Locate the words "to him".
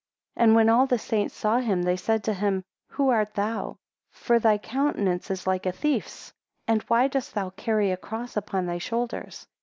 2.23-2.63